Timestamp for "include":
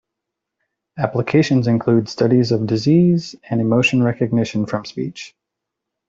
1.67-2.09